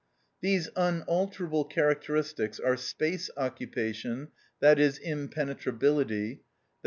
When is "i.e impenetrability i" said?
4.59-6.39